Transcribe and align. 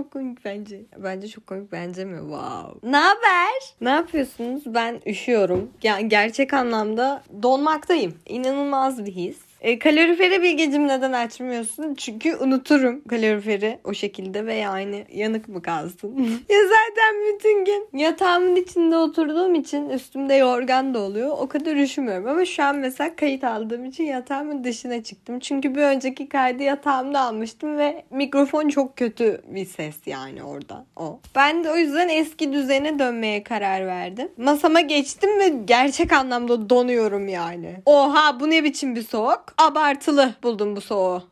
çok 0.00 0.10
komik 0.10 0.44
bence. 0.44 0.80
Bence 0.98 1.28
çok 1.28 1.46
komik 1.46 1.72
bence 1.72 2.04
mi? 2.04 2.18
Wow. 2.20 2.90
Ne 2.90 2.96
haber? 2.96 3.74
Ne 3.80 3.90
yapıyorsunuz? 3.90 4.62
Ben 4.66 5.00
üşüyorum. 5.06 5.70
Yani 5.82 6.08
gerçek 6.08 6.54
anlamda 6.54 7.22
donmaktayım. 7.42 8.14
İnanılmaz 8.26 9.04
bir 9.04 9.12
his. 9.12 9.49
E, 9.60 9.78
kaloriferi 9.78 10.42
bilgecim 10.42 10.88
neden 10.88 11.12
açmıyorsun? 11.12 11.94
Çünkü 11.94 12.36
unuturum 12.36 13.04
kaloriferi 13.04 13.78
o 13.84 13.94
şekilde 13.94 14.46
ve 14.46 14.54
yani 14.54 15.06
yanık 15.12 15.48
mı 15.48 15.62
kalsın? 15.62 16.16
ya 16.48 16.58
zaten 16.62 17.34
bütün 17.34 17.64
gün 17.64 17.98
yatağımın 17.98 18.56
içinde 18.56 18.96
oturduğum 18.96 19.54
için 19.54 19.88
üstümde 19.88 20.34
yorgan 20.34 20.94
da 20.94 20.98
oluyor. 20.98 21.36
O 21.38 21.48
kadar 21.48 21.76
üşümüyorum 21.76 22.28
ama 22.28 22.44
şu 22.44 22.62
an 22.62 22.76
mesela 22.76 23.16
kayıt 23.16 23.44
aldığım 23.44 23.84
için 23.84 24.04
yatağımın 24.04 24.64
dışına 24.64 25.02
çıktım. 25.02 25.40
Çünkü 25.40 25.74
bir 25.74 25.82
önceki 25.82 26.28
kaydı 26.28 26.62
yatağımda 26.62 27.20
almıştım 27.20 27.78
ve 27.78 28.04
mikrofon 28.10 28.68
çok 28.68 28.96
kötü 28.96 29.42
bir 29.46 29.66
ses 29.66 29.96
yani 30.06 30.42
orada 30.42 30.86
o. 30.96 31.20
Ben 31.36 31.64
de 31.64 31.70
o 31.70 31.76
yüzden 31.76 32.08
eski 32.08 32.52
düzene 32.52 32.98
dönmeye 32.98 33.42
karar 33.42 33.86
verdim. 33.86 34.28
Masama 34.36 34.80
geçtim 34.80 35.30
ve 35.40 35.48
gerçek 35.64 36.12
anlamda 36.12 36.70
donuyorum 36.70 37.28
yani. 37.28 37.76
Oha 37.86 38.40
bu 38.40 38.50
ne 38.50 38.64
biçim 38.64 38.96
bir 38.96 39.02
soğuk? 39.02 39.49
Abartılı 39.58 40.34
buldum 40.42 40.76
bu 40.76 40.80
soğuğu. 40.80 41.22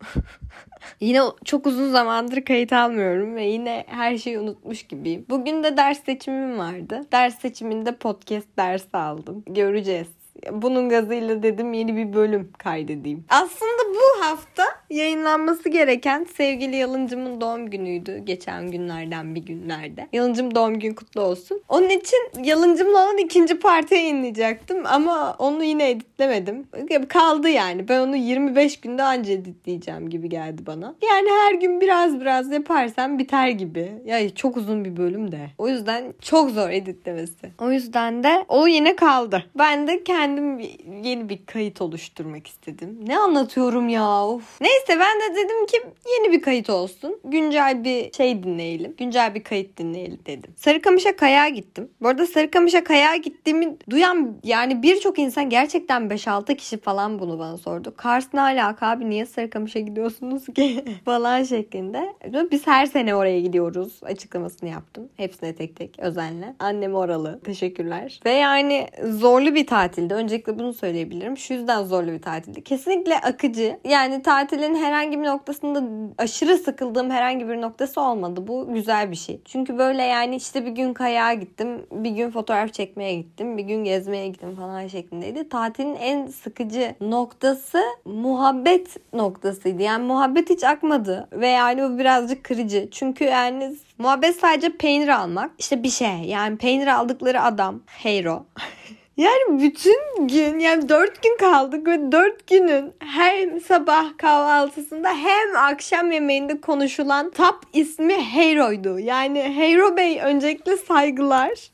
yine 1.00 1.20
çok 1.44 1.66
uzun 1.66 1.90
zamandır 1.90 2.44
kayıt 2.44 2.72
almıyorum 2.72 3.36
ve 3.36 3.44
yine 3.44 3.84
her 3.86 4.18
şeyi 4.18 4.38
unutmuş 4.38 4.82
gibiyim. 4.82 5.26
Bugün 5.30 5.62
de 5.62 5.76
ders 5.76 6.04
seçimim 6.04 6.58
vardı. 6.58 7.00
Ders 7.12 7.38
seçiminde 7.38 7.96
podcast 7.96 8.56
dersi 8.56 8.96
aldım. 8.96 9.42
Göreceğiz. 9.46 10.08
Bunun 10.52 10.88
gazıyla 10.88 11.42
dedim 11.42 11.72
yeni 11.72 11.96
bir 11.96 12.12
bölüm 12.12 12.52
kaydedeyim. 12.58 13.24
Aslında 13.28 13.82
bu 13.94 14.24
hafta 14.24 14.64
yayınlanması 14.90 15.68
gereken 15.68 16.26
sevgili 16.36 16.76
Yalıncım'ın 16.76 17.40
doğum 17.40 17.70
günüydü. 17.70 18.18
Geçen 18.24 18.70
günlerden 18.70 19.34
bir 19.34 19.40
günlerde. 19.40 20.08
Yalıncım 20.12 20.54
doğum 20.54 20.78
gün 20.78 20.94
kutlu 20.94 21.20
olsun. 21.20 21.62
Onun 21.68 21.88
için 21.88 22.18
Yalıncım'la 22.44 23.04
olan 23.04 23.18
ikinci 23.18 23.58
parti 23.58 23.94
yayınlayacaktım 23.94 24.86
ama 24.86 25.36
onu 25.38 25.64
yine 25.64 25.90
editlemedim. 25.90 26.66
Kaldı 27.08 27.48
yani. 27.48 27.88
Ben 27.88 28.00
onu 28.00 28.16
25 28.16 28.80
günde 28.80 29.02
anca 29.02 29.32
editleyeceğim 29.32 30.10
gibi 30.10 30.28
geldi 30.28 30.66
bana. 30.66 30.94
Yani 31.10 31.28
her 31.30 31.54
gün 31.54 31.80
biraz 31.80 32.20
biraz 32.20 32.52
yaparsam 32.52 33.18
biter 33.18 33.48
gibi. 33.48 33.92
Ya 34.04 34.34
çok 34.34 34.56
uzun 34.56 34.84
bir 34.84 34.96
bölüm 34.96 35.32
de. 35.32 35.50
O 35.58 35.68
yüzden 35.68 36.14
çok 36.22 36.50
zor 36.50 36.70
editlemesi. 36.70 37.50
O 37.58 37.70
yüzden 37.70 38.24
de 38.24 38.44
o 38.48 38.66
yine 38.66 38.96
kaldı. 38.96 39.44
Ben 39.58 39.86
de 39.86 40.04
kendi 40.04 40.28
kendim 40.28 40.58
yeni 41.02 41.28
bir 41.28 41.46
kayıt 41.46 41.80
oluşturmak 41.80 42.46
istedim. 42.46 42.98
Ne 43.06 43.18
anlatıyorum 43.18 43.88
ya 43.88 44.26
of. 44.26 44.60
Neyse 44.60 44.77
ben 44.88 45.20
de 45.20 45.36
dedim 45.36 45.66
ki 45.66 45.82
yeni 46.12 46.32
bir 46.32 46.42
kayıt 46.42 46.70
olsun. 46.70 47.20
Güncel 47.24 47.84
bir 47.84 48.12
şey 48.12 48.42
dinleyelim. 48.42 48.94
Güncel 48.98 49.34
bir 49.34 49.44
kayıt 49.44 49.76
dinleyelim 49.76 50.18
dedim. 50.26 50.54
Sarıkamış'a 50.56 51.16
kayağa 51.16 51.48
gittim. 51.48 51.90
Bu 52.02 52.08
arada 52.08 52.26
Sarıkamış'a 52.26 52.84
kayağa 52.84 53.16
gittiğimi 53.16 53.76
duyan 53.90 54.36
yani 54.44 54.82
birçok 54.82 55.18
insan 55.18 55.50
gerçekten 55.50 56.02
5-6 56.02 56.56
kişi 56.56 56.80
falan 56.80 57.18
bunu 57.18 57.38
bana 57.38 57.56
sordu. 57.56 57.94
Kars 57.96 58.26
ne 58.34 58.40
alaka 58.40 58.86
abi 58.86 59.10
niye 59.10 59.26
Sarıkamış'a 59.26 59.80
gidiyorsunuz 59.80 60.46
ki 60.46 60.84
falan 61.04 61.42
şeklinde. 61.42 62.14
Biz 62.50 62.66
her 62.66 62.86
sene 62.86 63.14
oraya 63.14 63.40
gidiyoruz 63.40 64.00
açıklamasını 64.02 64.68
yaptım. 64.68 65.08
Hepsine 65.16 65.54
tek 65.54 65.76
tek 65.76 65.98
özenle. 65.98 66.54
Annem 66.58 66.94
oralı. 66.94 67.40
Teşekkürler. 67.44 68.20
Ve 68.24 68.30
yani 68.30 68.88
zorlu 69.04 69.54
bir 69.54 69.66
tatildi. 69.66 70.14
Öncelikle 70.14 70.58
bunu 70.58 70.72
söyleyebilirim. 70.72 71.36
Şu 71.36 71.54
yüzden 71.54 71.84
zorlu 71.84 72.12
bir 72.12 72.22
tatildi. 72.22 72.64
Kesinlikle 72.64 73.18
akıcı. 73.18 73.78
Yani 73.84 74.22
tatilin 74.68 74.84
herhangi 74.84 75.18
bir 75.18 75.24
noktasında 75.24 75.82
aşırı 76.18 76.58
sıkıldığım 76.58 77.10
herhangi 77.10 77.48
bir 77.48 77.60
noktası 77.60 78.00
olmadı. 78.00 78.46
Bu 78.46 78.74
güzel 78.74 79.10
bir 79.10 79.16
şey. 79.16 79.40
Çünkü 79.44 79.78
böyle 79.78 80.02
yani 80.02 80.36
işte 80.36 80.66
bir 80.66 80.70
gün 80.70 80.94
kayağa 80.94 81.34
gittim. 81.34 81.86
Bir 81.92 82.10
gün 82.10 82.30
fotoğraf 82.30 82.72
çekmeye 82.72 83.14
gittim. 83.14 83.58
Bir 83.58 83.62
gün 83.62 83.84
gezmeye 83.84 84.28
gittim 84.28 84.56
falan 84.56 84.86
şeklindeydi. 84.86 85.48
Tatilin 85.48 85.94
en 85.94 86.26
sıkıcı 86.26 86.94
noktası 87.00 87.82
muhabbet 88.04 88.96
noktasıydı. 89.12 89.82
Yani 89.82 90.04
muhabbet 90.04 90.50
hiç 90.50 90.64
akmadı. 90.64 91.28
Ve 91.32 91.48
yani 91.48 91.82
bu 91.82 91.98
birazcık 91.98 92.44
kırıcı. 92.44 92.88
Çünkü 92.90 93.24
yani 93.24 93.76
muhabbet 93.98 94.36
sadece 94.36 94.76
peynir 94.76 95.08
almak. 95.08 95.50
İşte 95.58 95.82
bir 95.82 95.90
şey. 95.90 96.20
Yani 96.26 96.56
peynir 96.56 96.86
aldıkları 96.86 97.42
adam. 97.42 97.80
Heyro. 97.86 98.44
Yani 99.18 99.62
bütün 99.62 100.28
gün 100.28 100.58
yani 100.58 100.88
dört 100.88 101.22
gün 101.22 101.36
kaldık 101.36 101.86
ve 101.86 102.12
dört 102.12 102.46
günün 102.46 102.92
hem 102.98 103.60
sabah 103.60 104.18
kahvaltısında 104.18 105.08
hem 105.08 105.56
akşam 105.56 106.12
yemeğinde 106.12 106.60
konuşulan 106.60 107.30
tap 107.30 107.64
ismi 107.72 108.14
Hero'ydu. 108.14 108.98
Yani 108.98 109.42
Hero 109.56 109.96
Bey 109.96 110.20
öncelikle 110.24 110.76
saygılar. 110.76 111.50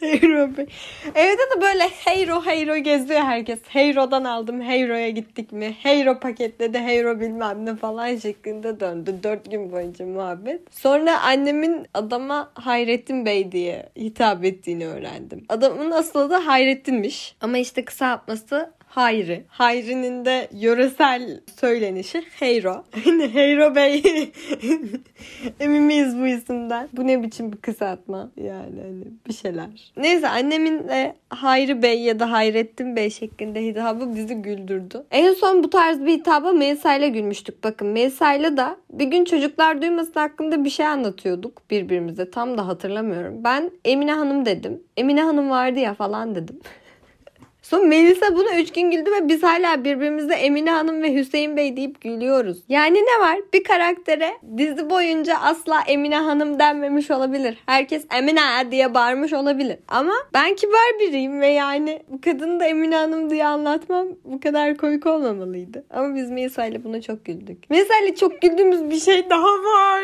Hero 0.00 0.56
Bey. 0.56 0.66
Evde 1.14 1.42
de 1.56 1.60
böyle 1.60 1.84
Hero 1.84 2.46
Hero 2.46 2.76
geziyor 2.76 3.20
herkes. 3.20 3.58
Hero'dan 3.68 4.24
aldım 4.24 4.62
Hero'ya 4.62 5.10
gittik 5.10 5.52
mi? 5.52 5.76
Hero 5.82 6.20
paketledi 6.20 6.78
Hero 6.78 7.20
bilmem 7.20 7.66
ne 7.66 7.76
falan 7.76 8.16
şeklinde 8.16 8.80
döndü. 8.80 9.14
Dört 9.22 9.50
gün 9.50 9.72
boyunca 9.72 10.06
muhabbet. 10.06 10.60
Sonra 10.70 11.20
annemin 11.22 11.86
adama 11.94 12.50
Hayrettin 12.54 13.26
Bey 13.26 13.52
diye 13.52 13.88
hitap 13.96 14.44
ettiğini 14.44 14.86
öğrendim. 14.86 15.44
Adamın 15.48 15.90
asıl 16.06 16.20
adı 16.20 16.34
Hayrettin'miş. 16.34 17.36
Ama 17.40 17.58
işte 17.58 17.84
kısaltması 17.84 18.72
Hayri. 18.86 19.44
Hayri'nin 19.48 20.24
de 20.24 20.48
yöresel 20.52 21.40
söylenişi 21.60 22.22
Heyro. 22.38 22.84
Heyro 23.32 23.74
Bey. 23.74 24.02
Emin 25.60 25.82
miyiz 25.82 26.18
bu 26.18 26.26
isimden? 26.26 26.88
Bu 26.92 27.06
ne 27.06 27.22
biçim 27.22 27.52
bir 27.52 27.56
kısaltma? 27.56 28.30
Yani 28.36 28.80
hani 28.82 29.04
bir 29.28 29.32
şeyler. 29.32 29.92
Neyse 29.96 30.28
annemin 30.28 30.88
de 30.88 31.14
Hayri 31.30 31.82
Bey 31.82 32.00
ya 32.00 32.20
da 32.20 32.32
Hayrettin 32.32 32.96
Bey 32.96 33.10
şeklinde 33.10 33.64
hitabı 33.64 34.14
bizi 34.16 34.34
güldürdü. 34.34 35.04
En 35.10 35.32
son 35.32 35.64
bu 35.64 35.70
tarz 35.70 36.00
bir 36.00 36.12
hitaba 36.18 36.52
Melisa 36.52 36.94
ile 36.94 37.08
gülmüştük. 37.08 37.64
Bakın 37.64 37.88
Melisa 37.88 38.34
ile 38.34 38.56
de 38.56 38.66
bir 38.90 39.06
gün 39.06 39.24
çocuklar 39.24 39.82
duymasın 39.82 40.20
hakkında 40.20 40.64
bir 40.64 40.70
şey 40.70 40.86
anlatıyorduk 40.86 41.70
birbirimize. 41.70 42.30
Tam 42.30 42.58
da 42.58 42.66
hatırlamıyorum. 42.66 43.44
Ben 43.44 43.70
Emine 43.84 44.12
Hanım 44.12 44.46
dedim. 44.46 44.82
Emine 44.96 45.22
Hanım 45.22 45.50
vardı 45.50 45.78
ya 45.78 45.94
falan 45.94 46.34
dedim. 46.34 46.60
Sonra 47.66 47.86
Melisa 47.86 48.36
buna 48.36 48.60
üç 48.60 48.72
gün 48.72 48.90
güldü 48.90 49.10
ve 49.10 49.28
biz 49.28 49.42
hala 49.42 49.84
birbirimizde 49.84 50.34
Emine 50.34 50.70
Hanım 50.70 51.02
ve 51.02 51.14
Hüseyin 51.14 51.56
Bey 51.56 51.76
deyip 51.76 52.00
gülüyoruz. 52.00 52.58
Yani 52.68 52.98
ne 52.98 53.20
var? 53.20 53.38
Bir 53.54 53.64
karaktere 53.64 54.30
dizi 54.56 54.90
boyunca 54.90 55.36
asla 55.38 55.80
Emine 55.86 56.16
Hanım 56.16 56.58
denmemiş 56.58 57.10
olabilir. 57.10 57.58
Herkes 57.66 58.06
Emine 58.18 58.70
diye 58.70 58.94
bağırmış 58.94 59.32
olabilir. 59.32 59.78
Ama 59.88 60.14
ben 60.34 60.54
kibar 60.54 61.00
biriyim 61.00 61.40
ve 61.40 61.46
yani 61.46 62.02
bu 62.08 62.20
kadını 62.20 62.60
da 62.60 62.64
Emine 62.66 62.96
Hanım 62.96 63.30
diye 63.30 63.46
anlatmam 63.46 64.06
bu 64.24 64.40
kadar 64.40 64.76
komik 64.76 65.06
olmamalıydı. 65.06 65.84
Ama 65.90 66.14
biz 66.14 66.30
Melisa 66.30 66.66
ile 66.66 66.84
buna 66.84 67.00
çok 67.00 67.24
güldük. 67.24 67.70
Melisa 67.70 67.94
ile 68.04 68.14
çok 68.14 68.42
güldüğümüz 68.42 68.90
bir 68.90 69.00
şey 69.00 69.30
daha 69.30 69.48
var. 69.48 70.02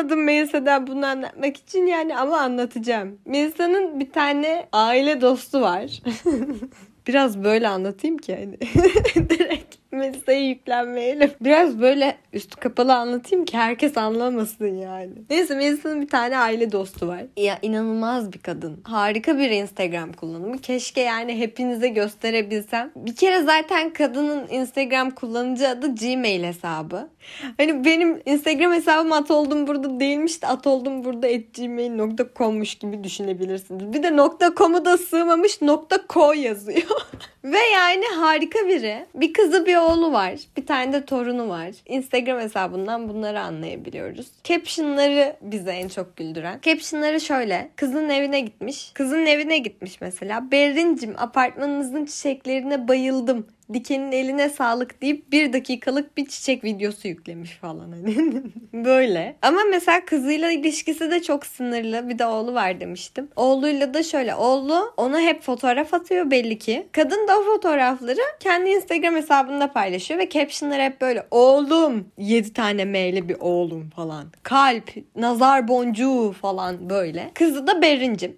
İzin 0.00 0.08
almadım 0.08 0.24
Melisa'dan 0.24 0.86
bunu 0.86 1.06
anlatmak 1.06 1.56
için 1.56 1.86
yani 1.86 2.16
ama 2.16 2.38
anlatacağım. 2.40 3.18
Melisa'nın 3.24 4.00
bir 4.00 4.10
tane 4.10 4.68
aile 4.72 5.20
dostu 5.20 5.60
var. 5.60 6.02
Biraz 7.06 7.44
böyle 7.44 7.68
anlatayım 7.68 8.18
ki 8.18 8.34
hani 8.36 8.58
direkt 9.30 9.76
mesleğe 9.92 10.48
yüklenmeyelim. 10.48 11.30
Biraz 11.40 11.80
böyle 11.80 12.16
üstü 12.32 12.56
kapalı 12.56 12.94
anlatayım 12.94 13.44
ki 13.44 13.56
herkes 13.58 13.96
anlamasın 13.96 14.74
yani. 14.74 15.12
Neyse 15.30 15.54
Melisa'nın 15.54 16.02
bir 16.02 16.08
tane 16.08 16.38
aile 16.38 16.72
dostu 16.72 17.08
var. 17.08 17.22
Ya 17.36 17.58
inanılmaz 17.62 18.32
bir 18.32 18.38
kadın. 18.38 18.80
Harika 18.84 19.38
bir 19.38 19.50
Instagram 19.50 20.12
kullanımı. 20.12 20.58
Keşke 20.58 21.00
yani 21.00 21.38
hepinize 21.38 21.88
gösterebilsem. 21.88 22.90
Bir 22.96 23.16
kere 23.16 23.42
zaten 23.42 23.92
kadının 23.92 24.48
Instagram 24.48 25.10
kullanıcı 25.10 25.68
adı 25.68 25.94
Gmail 25.94 26.44
hesabı. 26.44 27.08
Hani 27.56 27.84
benim 27.84 28.22
Instagram 28.26 28.72
hesabım 28.72 29.12
at 29.12 29.30
oldum 29.30 29.66
burada 29.66 30.00
değilmiş 30.00 30.42
de 30.42 30.46
at 30.46 30.66
oldum 30.66 31.04
burada 31.04 31.26
at 31.26 31.54
gmail.com'muş 31.56 32.74
gibi 32.74 33.04
düşünebilirsiniz. 33.04 33.92
Bir 33.92 34.02
de 34.02 34.16
.com'u 34.56 34.84
da 34.84 34.98
sığmamış 34.98 35.60
.co 36.08 36.32
yazıyor. 36.32 37.00
Ve 37.44 37.58
yani 37.74 38.04
harika 38.16 38.68
biri. 38.68 39.06
Bir 39.14 39.32
kızı 39.32 39.66
bir 39.66 39.76
oğlu 39.76 40.12
var. 40.12 40.34
Bir 40.56 40.66
tane 40.66 40.92
de 40.92 41.04
torunu 41.04 41.48
var. 41.48 41.70
Instagram 41.86 42.38
hesabından 42.40 43.08
bunları 43.08 43.40
anlayabiliyoruz. 43.40 44.26
Captionları 44.44 45.36
bize 45.42 45.70
en 45.70 45.88
çok 45.88 46.16
güldüren. 46.16 46.58
Captionları 46.62 47.20
şöyle. 47.20 47.70
Kızın 47.76 48.08
evine 48.08 48.40
gitmiş. 48.40 48.90
Kızın 48.94 49.26
evine 49.26 49.58
gitmiş 49.58 50.00
mesela. 50.00 50.50
Berrincim 50.50 51.14
apartmanınızın 51.18 52.04
çiçeklerine 52.04 52.88
bayıldım 52.88 53.46
dikenin 53.74 54.12
eline 54.12 54.48
sağlık 54.48 55.02
deyip 55.02 55.32
bir 55.32 55.52
dakikalık 55.52 56.16
bir 56.16 56.26
çiçek 56.26 56.64
videosu 56.64 57.08
yüklemiş 57.08 57.50
falan 57.50 57.92
hani. 57.92 58.42
Böyle. 58.84 59.36
Ama 59.42 59.60
mesela 59.70 60.04
kızıyla 60.04 60.50
ilişkisi 60.50 61.10
de 61.10 61.22
çok 61.22 61.46
sınırlı. 61.46 62.08
Bir 62.08 62.18
de 62.18 62.26
oğlu 62.26 62.54
var 62.54 62.80
demiştim. 62.80 63.28
Oğluyla 63.36 63.94
da 63.94 64.02
şöyle. 64.02 64.34
Oğlu 64.34 64.94
ona 64.96 65.20
hep 65.20 65.42
fotoğraf 65.42 65.94
atıyor 65.94 66.30
belli 66.30 66.58
ki. 66.58 66.86
Kadın 66.92 67.28
da 67.28 67.38
o 67.38 67.44
fotoğrafları 67.44 68.20
kendi 68.40 68.70
Instagram 68.70 69.14
hesabında 69.14 69.72
paylaşıyor 69.72 70.20
ve 70.20 70.28
captionları 70.28 70.82
hep 70.82 71.00
böyle 71.00 71.26
oğlum 71.30 72.08
7 72.18 72.52
tane 72.52 72.84
M'li 72.84 73.28
bir 73.28 73.36
oğlum 73.40 73.90
falan. 73.90 74.24
Kalp, 74.42 74.90
nazar 75.16 75.68
boncuğu 75.68 76.34
falan 76.40 76.90
böyle. 76.90 77.30
Kızı 77.34 77.66
da 77.66 77.82
Berincim. 77.82 78.36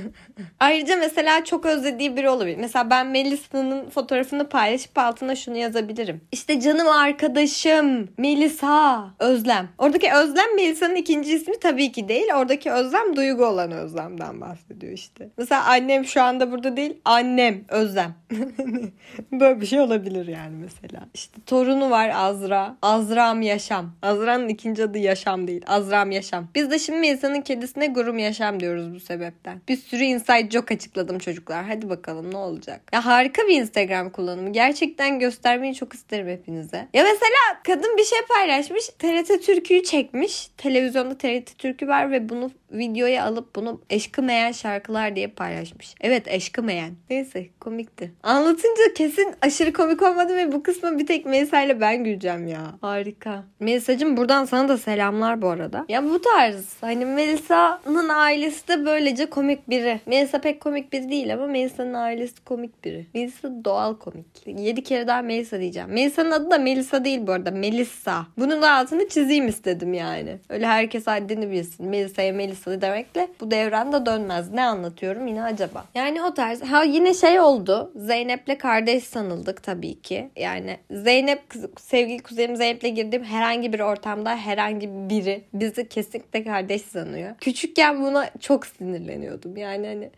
Ayrıca 0.60 0.96
mesela 0.96 1.44
çok 1.44 1.66
özlediği 1.66 2.16
biri 2.16 2.28
olabilir. 2.28 2.56
Mesela 2.56 2.90
ben 2.90 3.06
Melisa'nın 3.06 3.90
fotoğrafını 3.90 4.48
paylaşıp 4.60 4.98
altına 4.98 5.36
şunu 5.36 5.56
yazabilirim. 5.56 6.20
İşte 6.32 6.60
canım 6.60 6.88
arkadaşım 6.88 8.08
Melisa 8.18 9.10
Özlem. 9.18 9.68
Oradaki 9.78 10.12
Özlem 10.12 10.56
Melisa'nın 10.56 10.94
ikinci 10.94 11.34
ismi 11.34 11.60
tabii 11.60 11.92
ki 11.92 12.08
değil. 12.08 12.26
Oradaki 12.36 12.70
Özlem 12.70 13.16
duygu 13.16 13.44
olan 13.44 13.72
Özlem'den 13.72 14.40
bahsediyor 14.40 14.92
işte. 14.92 15.28
Mesela 15.38 15.64
annem 15.64 16.04
şu 16.04 16.22
anda 16.22 16.52
burada 16.52 16.76
değil. 16.76 16.96
Annem 17.04 17.64
Özlem. 17.68 18.14
Böyle 19.32 19.60
bir 19.60 19.66
şey 19.66 19.80
olabilir 19.80 20.26
yani 20.26 20.56
mesela. 20.56 21.04
İşte 21.14 21.40
torunu 21.46 21.90
var 21.90 22.10
Azra. 22.14 22.76
Azram 22.82 23.42
Yaşam. 23.42 23.92
Azra'nın 24.02 24.48
ikinci 24.48 24.84
adı 24.84 24.98
Yaşam 24.98 25.46
değil. 25.46 25.62
Azram 25.66 26.10
Yaşam. 26.10 26.48
Biz 26.54 26.70
de 26.70 26.78
şimdi 26.78 26.98
Melisa'nın 26.98 27.40
kedisine 27.40 27.86
Gurum 27.86 28.18
Yaşam 28.18 28.60
diyoruz 28.60 28.94
bu 28.94 29.00
sebepten. 29.00 29.60
Bir 29.68 29.76
sürü 29.76 30.02
inside 30.02 30.50
joke 30.50 30.74
açıkladım 30.74 31.18
çocuklar. 31.18 31.64
Hadi 31.64 31.90
bakalım 31.90 32.32
ne 32.32 32.36
olacak. 32.36 32.80
Ya 32.92 33.06
harika 33.06 33.42
bir 33.42 33.60
Instagram 33.60 34.10
kullanımı. 34.10 34.49
Gerçekten 34.50 35.18
göstermeyi 35.18 35.74
çok 35.74 35.94
isterim 35.94 36.28
hepinize. 36.28 36.76
Ya 36.76 37.02
mesela 37.02 37.62
kadın 37.66 37.96
bir 37.96 38.04
şey 38.04 38.18
paylaşmış. 38.28 38.86
TRT 38.88 39.46
Türkü'yü 39.46 39.82
çekmiş. 39.82 40.48
Televizyonda 40.56 41.18
TRT 41.18 41.58
Türkü 41.58 41.88
var 41.88 42.10
ve 42.10 42.28
bunu 42.28 42.50
videoya 42.72 43.24
alıp 43.24 43.56
bunu 43.56 43.80
eşkımeyen 43.90 44.52
şarkılar 44.52 45.16
diye 45.16 45.28
paylaşmış. 45.28 45.94
Evet 46.00 46.28
eşkımeyen. 46.28 46.92
Neyse 47.10 47.46
komikti. 47.60 48.12
Anlatınca 48.22 48.94
kesin 48.96 49.34
aşırı 49.42 49.72
komik 49.72 50.02
olmadı 50.02 50.36
ve 50.36 50.52
bu 50.52 50.62
kısmı 50.62 50.98
bir 50.98 51.06
tek 51.06 51.26
Melisa 51.26 51.62
ile 51.62 51.80
ben 51.80 52.04
güleceğim 52.04 52.46
ya. 52.46 52.60
Harika. 52.80 53.44
Melisa'cığım 53.60 54.16
buradan 54.16 54.44
sana 54.44 54.68
da 54.68 54.78
selamlar 54.78 55.42
bu 55.42 55.48
arada. 55.48 55.84
Ya 55.88 56.04
bu 56.04 56.20
tarz. 56.20 56.76
Hani 56.80 57.06
Melisa'nın 57.06 58.08
ailesi 58.08 58.68
de 58.68 58.86
böylece 58.86 59.26
komik 59.26 59.70
biri. 59.70 60.00
Melisa 60.06 60.40
pek 60.40 60.60
komik 60.60 60.92
biri 60.92 61.10
değil 61.10 61.34
ama 61.34 61.46
Melisa'nın 61.46 61.94
ailesi 61.94 62.44
komik 62.44 62.84
biri. 62.84 63.06
Melisa 63.14 63.64
doğal 63.64 63.96
komik. 63.96 64.26
7 64.46 64.82
kere 64.82 65.06
daha 65.06 65.22
Melisa 65.22 65.60
diyeceğim. 65.60 65.88
Melisa'nın 65.90 66.30
adı 66.30 66.50
da 66.50 66.58
Melisa 66.58 67.04
değil 67.04 67.26
bu 67.26 67.32
arada. 67.32 67.50
Melissa. 67.50 68.26
Bunun 68.38 68.62
da 68.62 68.72
altını 68.72 69.08
çizeyim 69.08 69.48
istedim 69.48 69.94
yani. 69.94 70.38
Öyle 70.48 70.66
herkes 70.66 71.06
haddini 71.06 71.50
bilsin. 71.50 71.86
Melisa'ya 71.86 72.32
Melisa 72.32 72.80
demekle 72.80 73.28
bu 73.40 73.50
devrende 73.50 74.06
dönmez. 74.06 74.50
Ne 74.52 74.62
anlatıyorum 74.62 75.26
yine 75.26 75.42
acaba? 75.42 75.84
Yani 75.94 76.22
o 76.22 76.34
tarz. 76.34 76.62
Ha 76.62 76.82
yine 76.82 77.14
şey 77.14 77.40
oldu. 77.40 77.92
Zeynep'le 77.96 78.58
kardeş 78.58 79.04
sanıldık 79.04 79.62
tabii 79.62 80.00
ki. 80.00 80.30
Yani 80.36 80.76
Zeynep 80.90 81.42
sevgili 81.80 82.22
kuzenim 82.22 82.56
Zeynep'le 82.56 82.94
girdiğim 82.94 83.24
herhangi 83.24 83.72
bir 83.72 83.80
ortamda 83.80 84.36
herhangi 84.36 84.88
biri 85.10 85.44
bizi 85.54 85.88
kesinlikle 85.88 86.44
kardeş 86.44 86.82
sanıyor. 86.82 87.34
Küçükken 87.40 88.02
buna 88.02 88.30
çok 88.40 88.66
sinirleniyordum. 88.66 89.56
Yani 89.56 89.86
hani 89.86 90.10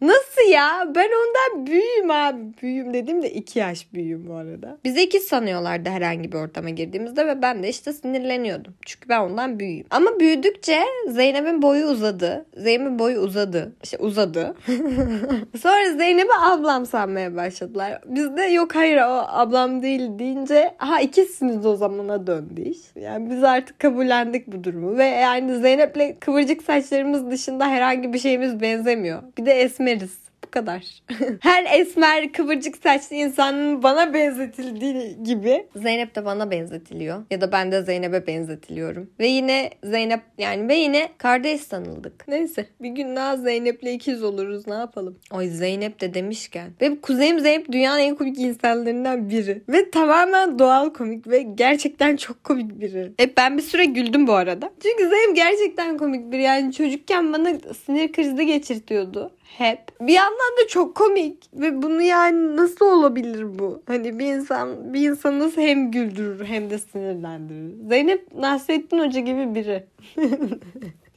Nasıl 0.00 0.50
ya? 0.50 0.92
Ben 0.94 1.08
ondan 1.08 1.66
büyüğüm 1.66 2.10
abi. 2.10 2.38
Büyüğüm 2.62 2.94
dediğimde 2.94 3.30
iki 3.30 3.58
yaş 3.58 3.92
büyüğüm 3.94 4.28
bu 4.28 4.34
arada. 4.34 4.78
Bizi 4.84 5.02
ikiz 5.02 5.24
sanıyorlardı 5.24 5.88
herhangi 5.88 6.32
bir 6.32 6.36
ortama 6.36 6.70
girdiğimizde 6.70 7.26
ve 7.26 7.42
ben 7.42 7.62
de 7.62 7.68
işte 7.68 7.92
sinirleniyordum. 7.92 8.74
Çünkü 8.86 9.08
ben 9.08 9.20
ondan 9.20 9.58
büyüğüm. 9.58 9.86
Ama 9.90 10.20
büyüdükçe 10.20 10.80
Zeynep'in 11.08 11.62
boyu 11.62 11.86
uzadı. 11.86 12.46
Zeynep'in 12.56 12.98
boyu 12.98 13.18
uzadı. 13.18 13.72
İşte 13.82 13.98
uzadı. 13.98 14.56
Sonra 15.62 15.96
Zeynep'i 15.96 16.34
ablam 16.40 16.86
sanmaya 16.86 17.36
başladılar. 17.36 18.00
Biz 18.06 18.36
de 18.36 18.42
yok 18.42 18.74
hayır 18.74 18.96
o 18.96 19.24
ablam 19.28 19.82
değil 19.82 20.18
deyince 20.18 20.74
ha 20.78 21.00
ikizsiniz 21.00 21.66
o 21.66 21.76
zamana 21.76 22.26
döndü 22.26 22.62
iş. 22.62 22.78
Yani 22.94 23.30
biz 23.30 23.44
artık 23.44 23.78
kabullendik 23.78 24.46
bu 24.46 24.64
durumu. 24.64 24.98
Ve 24.98 25.04
yani 25.04 25.56
Zeynep'le 25.56 26.20
kıvırcık 26.20 26.62
saçlarımız 26.62 27.30
dışında 27.30 27.68
herhangi 27.68 28.12
bir 28.12 28.18
şeyimiz 28.18 28.60
benzemiyor. 28.60 29.22
Bir 29.38 29.46
de 29.46 29.52
esmer 29.52 29.89
esmeriz. 29.90 30.30
Bu 30.46 30.50
kadar. 30.50 30.84
Her 31.40 31.80
esmer 31.80 32.32
kıvırcık 32.32 32.76
saçlı 32.76 33.16
insanın 33.16 33.82
bana 33.82 34.14
benzetildiği 34.14 35.22
gibi 35.22 35.66
Zeynep 35.76 36.14
de 36.14 36.24
bana 36.24 36.50
benzetiliyor. 36.50 37.22
Ya 37.30 37.40
da 37.40 37.52
ben 37.52 37.72
de 37.72 37.82
Zeynep'e 37.82 38.26
benzetiliyorum. 38.26 39.10
Ve 39.20 39.26
yine 39.26 39.70
Zeynep 39.84 40.20
yani 40.38 40.68
ve 40.68 40.74
yine 40.74 41.08
kardeş 41.18 41.60
sanıldık. 41.60 42.28
Neyse 42.28 42.66
bir 42.80 42.88
gün 42.88 43.16
daha 43.16 43.36
Zeynep'le 43.36 43.86
ikiz 43.86 44.22
oluruz 44.22 44.66
ne 44.66 44.74
yapalım. 44.74 45.18
Ay 45.30 45.48
Zeynep 45.48 46.00
de 46.00 46.14
demişken. 46.14 46.70
Ve 46.80 47.00
kuzenim 47.00 47.40
Zeynep 47.40 47.72
dünyanın 47.72 48.00
en 48.00 48.14
komik 48.14 48.38
insanlarından 48.38 49.30
biri. 49.30 49.62
Ve 49.68 49.90
tamamen 49.90 50.58
doğal 50.58 50.90
komik 50.90 51.28
ve 51.28 51.42
gerçekten 51.42 52.16
çok 52.16 52.44
komik 52.44 52.80
biri. 52.80 53.12
Hep 53.16 53.36
ben 53.36 53.56
bir 53.56 53.62
süre 53.62 53.84
güldüm 53.84 54.26
bu 54.26 54.32
arada. 54.32 54.70
Çünkü 54.82 55.08
Zeynep 55.08 55.36
gerçekten 55.36 55.98
komik 55.98 56.32
biri. 56.32 56.42
Yani 56.42 56.72
çocukken 56.72 57.32
bana 57.32 57.50
sinir 57.86 58.12
krizi 58.12 58.46
geçirtiyordu 58.46 59.32
hep. 59.58 59.80
Bir 60.00 60.12
yandan 60.12 60.56
da 60.62 60.68
çok 60.68 60.94
komik 60.94 61.36
ve 61.54 61.82
bunu 61.82 62.02
yani 62.02 62.56
nasıl 62.56 62.86
olabilir 62.86 63.58
bu? 63.58 63.82
Hani 63.86 64.18
bir 64.18 64.26
insan 64.26 64.94
bir 64.94 65.10
insan 65.10 65.38
nasıl 65.38 65.62
hem 65.62 65.90
güldürür 65.90 66.44
hem 66.44 66.70
de 66.70 66.78
sinirlendirir. 66.78 67.88
Zeynep 67.88 68.34
Nasrettin 68.34 68.98
Hoca 68.98 69.20
gibi 69.20 69.54
biri. 69.54 69.84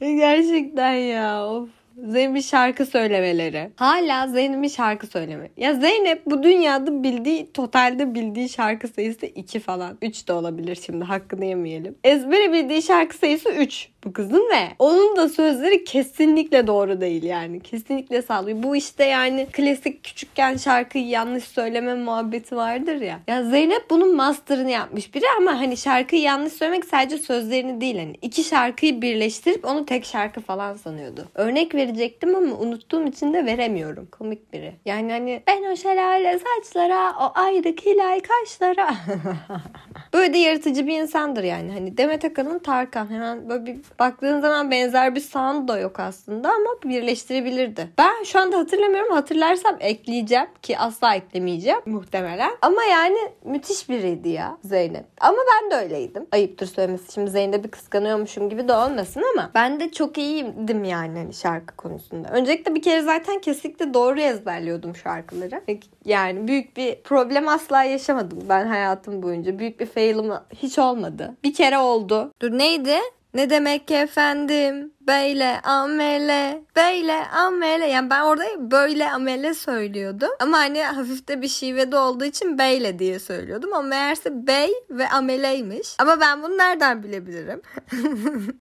Gerçekten 0.00 0.94
ya 0.94 1.46
of. 1.46 1.68
Zeynep'in 1.96 2.40
şarkı 2.40 2.86
söylemeleri. 2.86 3.70
Hala 3.76 4.28
Zeynep'in 4.28 4.68
şarkı 4.68 5.06
söyleme. 5.06 5.50
Ya 5.56 5.74
Zeynep 5.74 6.26
bu 6.26 6.42
dünyada 6.42 7.02
bildiği, 7.02 7.52
totalde 7.52 8.14
bildiği 8.14 8.48
şarkı 8.48 8.88
sayısı 8.88 9.26
2 9.26 9.60
falan. 9.60 9.98
3 10.02 10.28
de 10.28 10.32
olabilir 10.32 10.78
şimdi 10.86 11.04
hakkını 11.04 11.44
yemeyelim. 11.44 11.94
Ezbere 12.04 12.52
bildiği 12.52 12.82
şarkı 12.82 13.16
sayısı 13.16 13.50
3 13.50 13.88
bu 14.04 14.12
kızın 14.12 14.50
ve 14.54 14.68
onun 14.78 15.16
da 15.16 15.28
sözleri 15.28 15.84
kesinlikle 15.84 16.66
doğru 16.66 17.00
değil 17.00 17.22
yani. 17.22 17.60
Kesinlikle 17.60 18.22
sağlıyor. 18.22 18.62
Bu 18.62 18.76
işte 18.76 19.04
yani 19.04 19.46
klasik 19.52 20.04
küçükken 20.04 20.56
şarkıyı 20.56 21.06
yanlış 21.06 21.44
söyleme 21.44 21.94
muhabbeti 21.94 22.56
vardır 22.56 23.00
ya. 23.00 23.20
Ya 23.26 23.44
Zeynep 23.44 23.90
bunun 23.90 24.16
master'ını 24.16 24.70
yapmış 24.70 25.14
biri 25.14 25.24
ama 25.38 25.60
hani 25.60 25.76
şarkıyı 25.76 26.22
yanlış 26.22 26.52
söylemek 26.52 26.84
sadece 26.84 27.18
sözlerini 27.18 27.80
değil 27.80 27.98
hani 27.98 28.16
iki 28.22 28.44
şarkıyı 28.44 29.02
birleştirip 29.02 29.64
onu 29.64 29.86
tek 29.86 30.04
şarkı 30.04 30.40
falan 30.40 30.74
sanıyordu. 30.74 31.28
Örnek 31.34 31.74
verecektim 31.74 32.34
ama 32.36 32.56
unuttuğum 32.56 33.06
için 33.06 33.32
de 33.32 33.46
veremiyorum. 33.46 34.06
Komik 34.06 34.52
biri. 34.52 34.72
Yani 34.84 35.12
hani 35.12 35.42
ben 35.46 35.72
o 35.72 35.76
şelale 35.76 36.38
saçlara, 36.38 37.12
o 37.20 37.32
ayrı 37.34 37.74
kilay 37.76 38.20
kaşlara. 38.20 38.94
böyle 40.14 40.34
de 40.34 40.38
yaratıcı 40.38 40.86
bir 40.86 41.00
insandır 41.00 41.44
yani. 41.44 41.72
Hani 41.72 41.96
Demet 41.96 42.24
Akalın 42.24 42.58
Tarkan 42.58 43.10
hemen 43.10 43.48
böyle 43.48 43.66
bir 43.66 43.76
baktığın 43.98 44.40
zaman 44.40 44.70
benzer 44.70 45.14
bir 45.14 45.20
sound 45.20 45.68
da 45.68 45.78
yok 45.78 46.00
aslında 46.00 46.48
ama 46.48 46.70
birleştirebilirdi. 46.84 47.88
Ben 47.98 48.24
şu 48.24 48.38
anda 48.38 48.58
hatırlamıyorum. 48.58 49.12
Hatırlarsam 49.12 49.76
ekleyeceğim 49.80 50.46
ki 50.62 50.78
asla 50.78 51.14
eklemeyeceğim 51.14 51.80
muhtemelen. 51.86 52.50
Ama 52.62 52.84
yani 52.84 53.18
müthiş 53.44 53.88
biriydi 53.88 54.28
ya 54.28 54.58
Zeynep. 54.64 55.04
Ama 55.20 55.38
ben 55.52 55.70
de 55.70 55.84
öyleydim. 55.84 56.26
Ayıptır 56.32 56.66
söylemesi. 56.66 57.12
Şimdi 57.12 57.30
Zeynep'i 57.30 57.70
kıskanıyormuşum 57.70 58.48
gibi 58.50 58.68
de 58.68 58.72
olmasın 58.72 59.22
ama 59.32 59.50
ben 59.54 59.80
de 59.80 59.92
çok 59.92 60.18
iyiydim 60.18 60.84
yani 60.84 61.18
hani 61.18 61.34
şarkı 61.34 61.76
konusunda. 61.76 62.28
Öncelikle 62.28 62.74
bir 62.74 62.82
kere 62.82 63.02
zaten 63.02 63.38
kesinlikle 63.38 63.94
doğru 63.94 64.20
ezberliyordum 64.20 64.96
şarkıları. 64.96 65.62
Yani 66.04 66.48
büyük 66.48 66.76
bir 66.76 67.02
problem 67.02 67.48
asla 67.48 67.82
yaşamadım 67.84 68.38
ben 68.48 68.66
hayatım 68.66 69.22
boyunca. 69.22 69.58
Büyük 69.58 69.80
bir 69.80 69.86
fail'ım 70.04 70.40
hiç 70.62 70.78
olmadı. 70.78 71.36
Bir 71.44 71.54
kere 71.54 71.78
oldu. 71.78 72.32
Dur 72.42 72.58
neydi? 72.58 72.96
Ne 73.34 73.50
demek 73.50 73.90
efendim? 73.90 74.92
Böyle 75.06 75.60
amele, 75.60 76.62
böyle 76.76 77.26
amele. 77.26 77.86
Yani 77.86 78.10
ben 78.10 78.20
orada 78.20 78.44
böyle 78.70 79.10
amele 79.10 79.54
söylüyordum. 79.54 80.28
Ama 80.40 80.58
hani 80.58 80.82
hafif 80.82 81.28
de 81.28 81.42
bir 81.42 81.48
şivede 81.48 81.96
olduğu 81.96 82.24
için 82.24 82.58
beyle 82.58 82.98
diye 82.98 83.18
söylüyordum. 83.18 83.72
Ama 83.72 83.88
meğerse 83.88 84.46
bey 84.46 84.72
ve 84.90 85.08
ameleymiş. 85.08 85.88
Ama 85.98 86.20
ben 86.20 86.42
bunu 86.42 86.58
nereden 86.58 87.02
bilebilirim? 87.02 87.62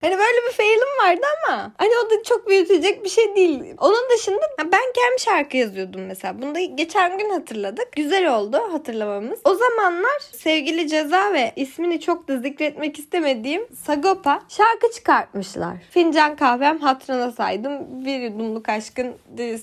hani 0.02 0.18
böyle 0.18 0.48
bir 0.48 0.54
failim 0.58 0.88
vardı 1.04 1.26
ama 1.48 1.72
hani 1.78 1.92
o 2.06 2.10
da 2.10 2.24
çok 2.24 2.50
büyütecek 2.50 3.04
bir 3.04 3.10
şey 3.10 3.36
değil. 3.36 3.76
Onun 3.78 4.10
dışında 4.16 4.42
ben 4.60 4.94
kendi 4.96 5.22
şarkı 5.22 5.58
yazıyordum 5.58 6.02
mesela. 6.02 6.42
Bunu 6.42 6.56
da 6.56 6.60
geçen 6.62 7.18
gün 7.18 7.30
hatırladık. 7.30 7.92
Güzel 7.96 8.36
oldu 8.36 8.58
hatırlamamız. 8.72 9.40
O 9.46 9.56
zamanlar 9.56 10.20
sevgili 10.32 10.88
Ceza 10.88 11.34
ve 11.34 11.54
ismini 11.56 12.00
çok 12.02 12.28
da 12.28 12.38
zikretmek 12.38 13.00
istemediğim 13.00 13.68
Sagopa 13.86 14.42
şarkı 14.50 14.92
çıkartmışlar. 14.96 15.78
Fincan 15.90 16.31
fincan 16.32 16.36
kahvem 16.36 16.80
hatırına 16.80 17.32
saydım. 17.32 18.06
Bir 18.06 18.20
yudumluk 18.20 18.70
aşkın 18.70 19.16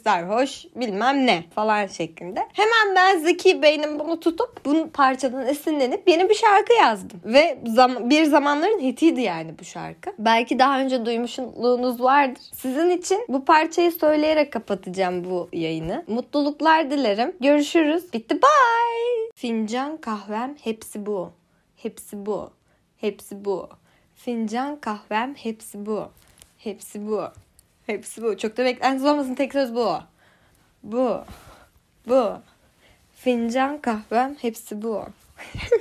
sarhoş 0.05 0.65
bilmem 0.77 1.27
ne 1.27 1.45
falan 1.55 1.87
şeklinde. 1.87 2.41
Hemen 2.53 2.97
ben 2.97 3.19
zeki 3.19 3.63
beynim 3.63 3.99
bunu 3.99 4.21
tutup 4.21 4.65
bu 4.65 4.91
parçadan 4.91 5.47
esinlenip 5.47 6.09
yeni 6.09 6.29
bir 6.29 6.35
şarkı 6.35 6.73
yazdım. 6.73 7.21
Ve 7.25 7.59
zam- 7.67 8.11
bir 8.11 8.25
zamanların 8.25 8.81
hitiydi 8.81 9.21
yani 9.21 9.55
bu 9.61 9.65
şarkı. 9.65 10.11
Belki 10.19 10.59
daha 10.59 10.81
önce 10.81 11.07
duymuşluğunuz 11.07 12.03
vardır. 12.03 12.43
Sizin 12.55 12.91
için 12.91 13.25
bu 13.29 13.45
parçayı 13.45 13.93
söyleyerek 13.93 14.53
kapatacağım 14.53 15.25
bu 15.25 15.49
yayını. 15.53 16.05
Mutluluklar 16.09 16.91
dilerim. 16.91 17.33
Görüşürüz. 17.41 18.13
Bitti 18.13 18.35
bye. 18.35 19.31
Fincan 19.35 19.97
kahvem 19.97 20.57
hepsi 20.65 21.07
bu. 21.07 21.31
Hepsi 21.77 22.27
bu. 22.27 22.51
Hepsi 22.97 23.45
bu. 23.45 23.69
Fincan 24.15 24.77
kahvem 24.81 25.35
hepsi 25.35 25.87
bu. 25.87 26.09
Hepsi 26.59 27.07
bu. 27.07 27.29
Hepsi 27.87 28.23
bu. 28.23 28.39
Çok 28.39 28.57
da 28.57 28.65
beklentisiz 28.65 29.07
olmasın 29.11 29.35
tek 29.35 29.53
söz 29.53 29.75
bu. 29.75 29.99
Bu. 30.83 31.25
Bu. 32.09 32.39
Fincan 33.15 33.81
kahvem 33.81 34.37
hepsi 34.41 34.83
bu. 34.83 35.05